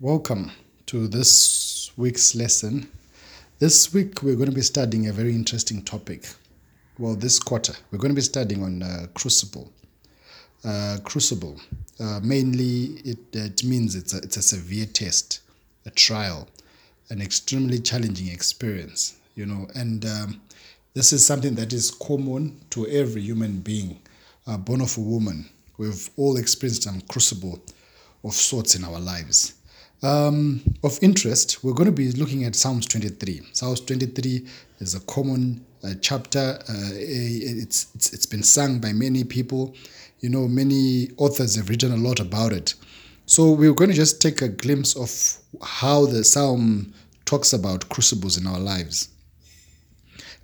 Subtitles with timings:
[0.00, 0.50] Welcome
[0.86, 2.90] to this week's lesson.
[3.60, 6.26] This week we're going to be studying a very interesting topic.
[6.98, 9.72] Well, this quarter we're going to be studying on uh, crucible.
[10.64, 11.60] Uh, crucible.
[12.00, 15.42] Uh, mainly, it, it means it's a, it's a severe test,
[15.86, 16.48] a trial,
[17.10, 19.14] an extremely challenging experience.
[19.36, 20.40] You know, and um,
[20.94, 24.00] this is something that is common to every human being,
[24.48, 25.48] uh, born of a woman.
[25.78, 27.62] We've all experienced some crucible
[28.24, 29.54] of sorts in our lives.
[30.04, 33.40] Um, of interest, we're going to be looking at Psalms 23.
[33.54, 34.46] Psalms 23
[34.80, 36.58] is a common uh, chapter.
[36.68, 39.74] Uh, it's, it's, it's been sung by many people.
[40.20, 42.74] You know, many authors have written a lot about it.
[43.24, 45.10] So we're going to just take a glimpse of
[45.66, 46.92] how the psalm
[47.24, 49.08] talks about crucibles in our lives.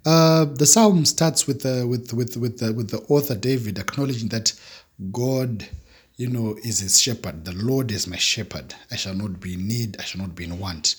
[0.06, 4.30] Uh, the psalm starts with uh, with with with the, with the author David acknowledging
[4.30, 4.54] that
[5.12, 5.68] God
[6.20, 7.46] you know, is his shepherd.
[7.46, 8.74] The Lord is my shepherd.
[8.90, 9.96] I shall not be in need.
[9.98, 10.96] I shall not be in want.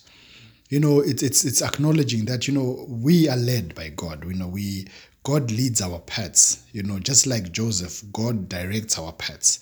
[0.70, 4.26] You know, it's it's it's acknowledging that you know we are led by God.
[4.26, 4.88] You know, we
[5.22, 6.64] God leads our paths.
[6.72, 9.60] You know, just like Joseph, God directs our paths.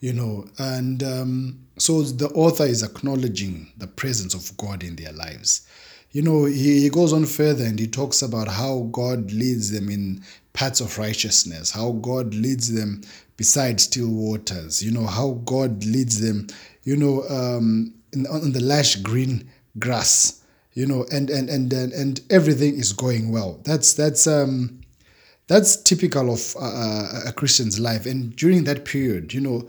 [0.00, 5.12] You know, and um, so the author is acknowledging the presence of God in their
[5.12, 5.68] lives.
[6.10, 9.88] You know, he, he goes on further and he talks about how God leads them
[9.88, 10.24] in
[10.56, 13.02] paths of righteousness, how God leads them
[13.36, 16.46] beside still waters, you know, how God leads them,
[16.82, 19.48] you know, um, in, on the lush green
[19.78, 23.60] grass, you know, and, and, and, and, and everything is going well.
[23.64, 24.80] That's, that's, um,
[25.46, 28.06] that's typical of uh, a Christian's life.
[28.06, 29.68] And during that period, you know,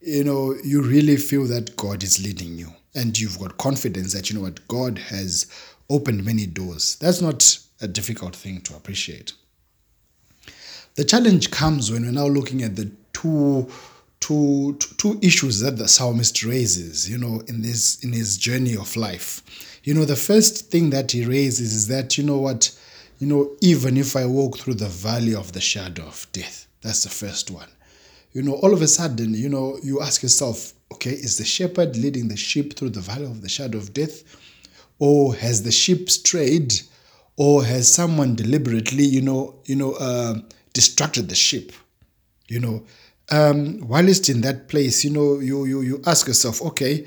[0.00, 4.28] you know, you really feel that God is leading you and you've got confidence that,
[4.28, 5.46] you know what, God has
[5.88, 6.96] opened many doors.
[6.96, 9.32] That's not a difficult thing to appreciate.
[10.96, 13.70] The challenge comes when we're now looking at the two,
[14.20, 18.96] two, two issues that the psalmist raises, you know, in this in his journey of
[18.96, 19.42] life.
[19.84, 22.76] You know, the first thing that he raises is that, you know what,
[23.18, 27.02] you know, even if I walk through the valley of the shadow of death, that's
[27.04, 27.68] the first one.
[28.32, 31.96] You know, all of a sudden, you know, you ask yourself, okay, is the shepherd
[31.96, 34.24] leading the sheep through the valley of the shadow of death?
[34.98, 36.72] Or has the sheep strayed?
[37.36, 40.40] Or has someone deliberately, you know, you know, uh,
[40.80, 41.72] distracted the sheep?
[42.48, 42.76] You know,
[43.30, 47.06] um, whilst in that place, you know, you you you ask yourself, okay,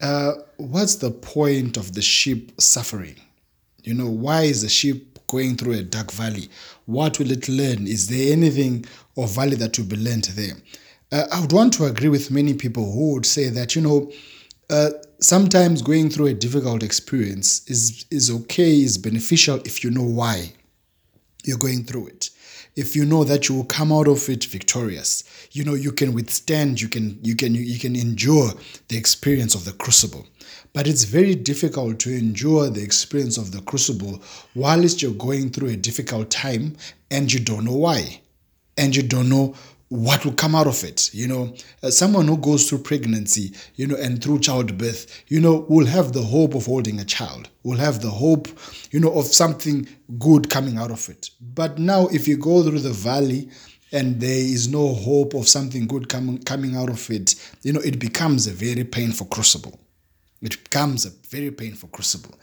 [0.00, 3.16] uh, what's the point of the sheep suffering?
[3.82, 6.48] You know, why is the sheep going through a dark valley?
[6.84, 7.86] What will it learn?
[7.86, 8.84] Is there anything
[9.16, 10.56] of value that will be learned there?
[11.10, 14.12] Uh, I would want to agree with many people who would say that, you know,
[14.70, 14.90] uh,
[15.20, 20.52] sometimes going through a difficult experience is, is okay, is beneficial if you know why
[21.46, 22.30] you're going through it.
[22.74, 25.24] If you know that you will come out of it victorious
[25.56, 28.50] you know you can withstand you can you can you can endure
[28.88, 30.26] the experience of the crucible.
[30.74, 34.20] But it's very difficult to endure the experience of the crucible
[34.54, 36.76] whilst you're going through a difficult time
[37.10, 38.20] and you don't know why.
[38.76, 39.54] And you don't know
[39.88, 41.54] what will come out of it you know?
[41.82, 46.12] Uh, someone who goes through pregnancy you know and through childbirth you know will have
[46.12, 48.48] the hope of holding a child will have the hope
[48.90, 49.86] you know of something
[50.18, 51.30] good coming out of it.
[51.40, 53.50] But now if you go through the valley
[53.92, 57.80] and there is no hope of something good coming coming out of it you know
[57.80, 59.78] it becomes a very painful crucible.
[60.42, 62.34] It becomes a very painful crucible.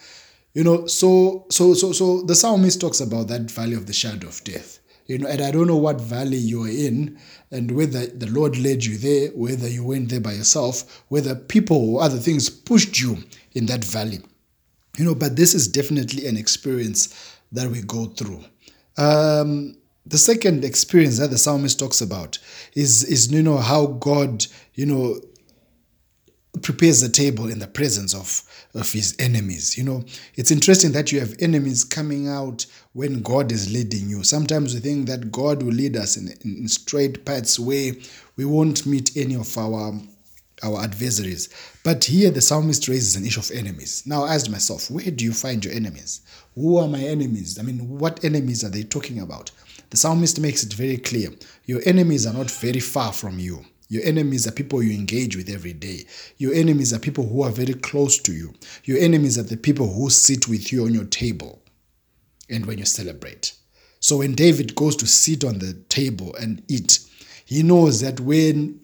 [0.53, 4.27] You know so so so so the psalmist talks about that valley of the shadow
[4.27, 7.19] of death you know, and I don't know what valley you're in
[7.51, 11.95] and whether the Lord led you there, whether you went there by yourself, whether people
[11.95, 13.17] or other things pushed you
[13.53, 14.19] in that valley.
[14.97, 18.43] You know, but this is definitely an experience that we go through.
[18.97, 19.75] Um,
[20.05, 22.37] the second experience that the psalmist talks about
[22.73, 25.19] is, is you know, how God, you know,
[26.61, 28.43] prepares the table in the presence of,
[28.75, 29.77] of his enemies.
[29.77, 30.05] You know,
[30.35, 34.23] it's interesting that you have enemies coming out when God is leading you.
[34.23, 37.93] Sometimes we think that God will lead us in, in straight paths where
[38.35, 39.99] we won't meet any of our
[40.61, 41.49] our adversaries.
[41.83, 44.03] But here the psalmist raises an issue of enemies.
[44.05, 46.21] Now I asked myself, where do you find your enemies?
[46.55, 47.59] Who are my enemies?
[47.59, 49.51] I mean, what enemies are they talking about?
[49.89, 51.29] The psalmist makes it very clear.
[51.65, 53.65] Your enemies are not very far from you.
[53.93, 56.05] Your enemies are people you engage with every day.
[56.39, 58.55] Your enemies are people who are very close to you.
[58.85, 61.61] Your enemies are the people who sit with you on your table
[62.49, 63.53] and when you celebrate.
[63.99, 67.01] So when David goes to sit on the table and eat,
[67.45, 68.79] he knows that when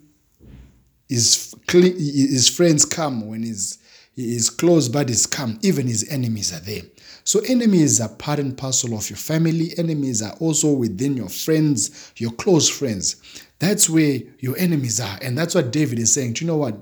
[1.09, 3.79] his, his friends come, when his,
[4.15, 6.83] his close buddies come, even his enemies are there.
[7.25, 9.71] So enemies are part and parcel of your family.
[9.77, 13.17] Enemies are also within your friends, your close friends.
[13.59, 15.19] That's where your enemies are.
[15.21, 16.33] And that's what David is saying.
[16.33, 16.79] Do you know what?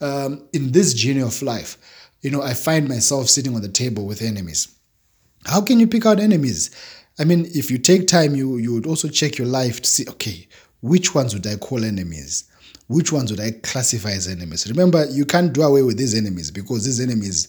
[0.00, 1.78] um, in this journey of life,
[2.22, 4.74] you know, I find myself sitting on the table with enemies.
[5.44, 6.70] How can you pick out enemies?
[7.18, 10.04] I mean, if you take time, you you would also check your life to see,
[10.08, 10.48] okay,
[10.82, 12.44] which ones would I call enemies?
[12.88, 14.68] Which ones would I classify as enemies?
[14.68, 17.48] Remember, you can't do away with these enemies because these enemies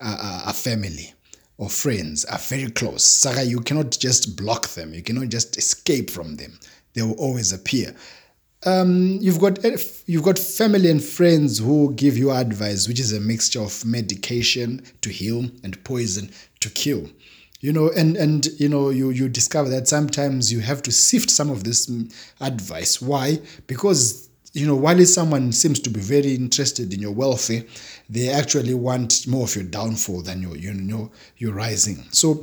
[0.00, 1.14] are, are, are family
[1.58, 3.04] or friends, are very close.
[3.04, 4.92] Sarah, you cannot just block them.
[4.92, 6.58] You cannot just escape from them.
[6.94, 7.94] They will always appear.
[8.66, 9.62] Um, you've got
[10.06, 14.82] you've got family and friends who give you advice, which is a mixture of medication
[15.02, 16.30] to heal and poison
[16.60, 17.10] to kill
[17.64, 21.30] you know and and you know you you discover that sometimes you have to sift
[21.30, 21.90] some of this
[22.42, 24.23] advice why because
[24.54, 27.62] you know while someone seems to be very interested in your welfare
[28.08, 32.42] they actually want more of your downfall than your you know your rising so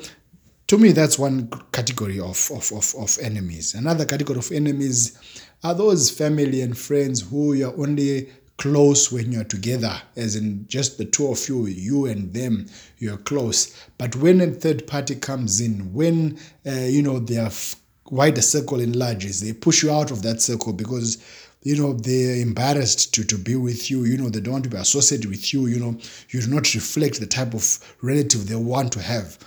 [0.67, 5.17] to me that's one category of, of, of, of enemies another category of enemies
[5.63, 8.29] are those family and friends who you're only
[8.61, 12.67] close when you're together, as in just the two of you, you and them,
[12.99, 13.75] you're close.
[13.97, 17.49] But when a third party comes in, when uh, you know their
[18.11, 21.17] wider circle enlarges, they push you out of that circle because
[21.63, 24.69] you know they're embarrassed to, to be with you you know they don't want to
[24.69, 25.97] be associated with you you know
[26.29, 29.37] you do not reflect the type of relative they want to have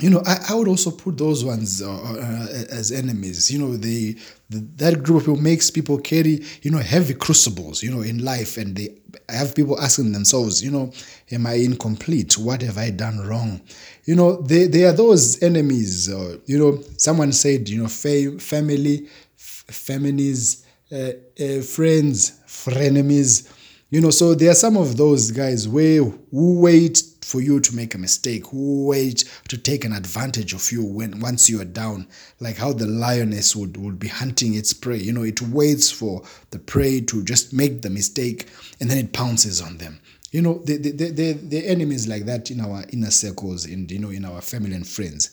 [0.00, 3.48] you know, I, I would also put those ones uh, uh, as enemies.
[3.50, 4.16] You know, they
[4.50, 7.80] the, that group of people makes people carry you know heavy crucibles.
[7.80, 8.96] You know, in life, and they
[9.28, 10.92] have people asking themselves, you know,
[11.30, 12.36] am I incomplete?
[12.36, 13.60] What have I done wrong?
[14.04, 16.08] You know, they they are those enemies.
[16.08, 23.50] Uh, you know, someone said, you know, fa- family, f- uh, Uh, uh, friends, frenemies.
[23.88, 27.74] You know, so there are some of those guys where who wait for you to
[27.74, 31.64] make a mistake, who wait to take an advantage of you when once you are
[31.64, 32.06] down,
[32.38, 34.98] like how the lioness would, would be hunting its prey.
[34.98, 38.48] You know, it waits for the prey to just make the mistake
[38.78, 40.00] and then it pounces on them.
[40.32, 43.98] You know, the the, the, the enemies like that in our inner circles and you
[43.98, 45.30] know in our family and friends.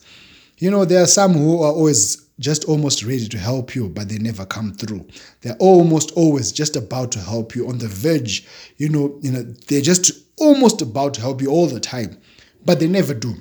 [0.59, 4.09] You know, there are some who are always just almost ready to help you, but
[4.09, 5.07] they never come through.
[5.41, 8.45] They're almost always just about to help you on the verge.
[8.77, 12.17] You know, you know, they're just almost about to help you all the time,
[12.65, 13.35] but they never do.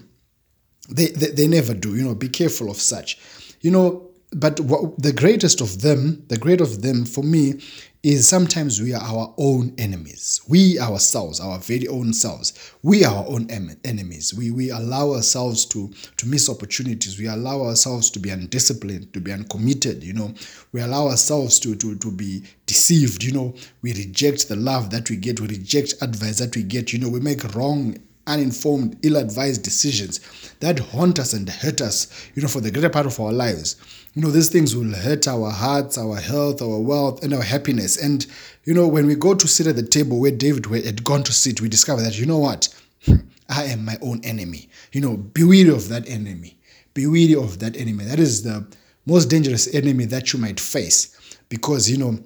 [0.90, 1.96] They, they, they never do.
[1.96, 3.18] You know, be careful of such.
[3.62, 7.60] You know, but what, the greatest of them, the great of them for me,
[8.02, 10.40] is sometimes we are our own enemies.
[10.48, 14.32] We ourselves, our very own selves, we are our own em- enemies.
[14.32, 17.18] We, we allow ourselves to, to miss opportunities.
[17.18, 20.32] We allow ourselves to be undisciplined, to be uncommitted, you know.
[20.72, 23.54] We allow ourselves to, to, to be deceived, you know.
[23.82, 25.40] We reject the love that we get.
[25.40, 26.92] We reject advice that we get.
[26.92, 27.98] You know, we make wrong
[28.32, 30.20] uninformed, ill advised decisions
[30.60, 33.76] that haunt us and hurt us, you know, for the greater part of our lives.
[34.14, 37.96] You know, these things will hurt our hearts, our health, our wealth, and our happiness.
[37.96, 38.26] And,
[38.64, 41.32] you know, when we go to sit at the table where David had gone to
[41.32, 42.68] sit, we discover that, you know what?
[43.04, 43.16] Hmm,
[43.48, 44.68] I am my own enemy.
[44.92, 46.58] You know, be wary of that enemy.
[46.94, 48.04] Be wary of that enemy.
[48.04, 48.66] That is the
[49.06, 51.16] most dangerous enemy that you might face
[51.48, 52.18] because, you know,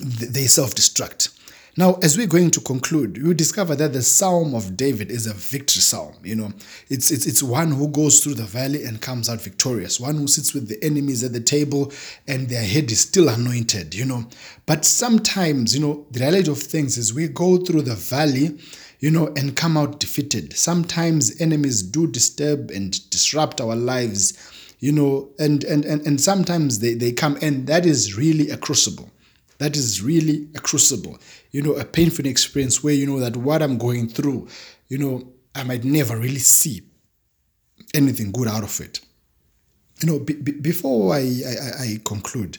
[0.00, 1.36] they self destruct.
[1.80, 5.32] Now, as we're going to conclude, you discover that the Psalm of David is a
[5.32, 6.14] victory psalm.
[6.22, 6.52] You know,
[6.90, 10.26] it's, it's, it's one who goes through the valley and comes out victorious, one who
[10.26, 11.90] sits with the enemies at the table
[12.28, 14.26] and their head is still anointed, you know.
[14.66, 18.58] But sometimes, you know, the reality of things is we go through the valley,
[18.98, 20.52] you know, and come out defeated.
[20.58, 24.36] Sometimes enemies do disturb and disrupt our lives,
[24.80, 28.58] you know, and, and, and, and sometimes they, they come, and that is really a
[28.58, 29.08] crucible
[29.60, 31.18] that is really a crucible,
[31.50, 34.48] you know, a painful experience where you know that what I'm going through,
[34.88, 36.80] you know, I might never really see
[37.94, 39.00] anything good out of it.
[40.00, 42.56] You know, b- b- before I, I, I, conclude,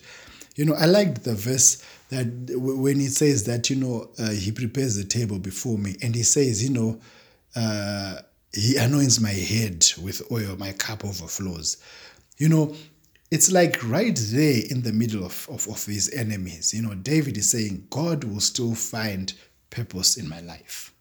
[0.56, 4.52] you know, I liked the verse that when he says that, you know, uh, he
[4.52, 7.02] prepares the table before me and he says, you know,
[7.56, 8.18] uh,
[8.54, 11.78] he anoints my head with oil, my cup overflows.
[12.38, 12.76] You know,
[13.32, 16.74] it's like right there in the middle of, of, of his enemies.
[16.74, 19.34] You know, David is saying, God will still find
[19.70, 20.94] purpose in my life.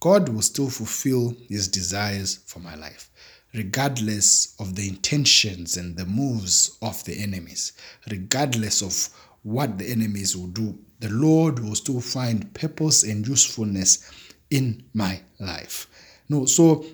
[0.00, 3.10] God will still fulfill his desires for my life,
[3.54, 7.72] regardless of the intentions and the moves of the enemies,
[8.10, 10.76] regardless of what the enemies will do.
[10.98, 14.10] The Lord will still find purpose and usefulness
[14.50, 15.88] in my life.
[16.28, 16.84] No, so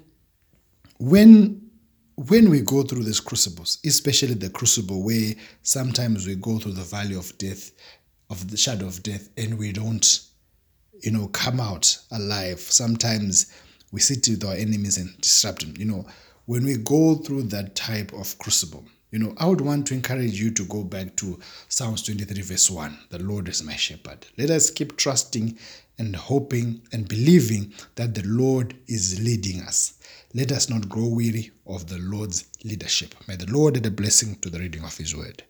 [0.98, 1.63] when
[2.16, 6.82] when we go through these crucibles, especially the crucible where sometimes we go through the
[6.82, 7.72] valley of death,
[8.30, 10.20] of the shadow of death, and we don't,
[11.00, 12.60] you know, come out alive.
[12.60, 13.52] Sometimes
[13.90, 15.74] we sit with our enemies and disrupt them.
[15.76, 16.06] You know,
[16.46, 20.40] when we go through that type of crucible, you know, I would want to encourage
[20.40, 22.98] you to go back to Psalms 23, verse 1.
[23.10, 24.26] The Lord is my shepherd.
[24.36, 25.56] Let us keep trusting
[25.98, 29.94] and hoping and believing that the Lord is leading us.
[30.36, 33.14] Let us not grow weary of the Lord's leadership.
[33.28, 35.44] May the Lord add a blessing to the reading of His word.